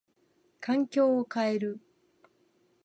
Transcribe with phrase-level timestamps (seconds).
[0.59, 1.79] 環境を変える。